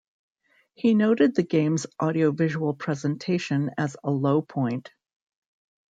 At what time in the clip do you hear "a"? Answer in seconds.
4.03-4.09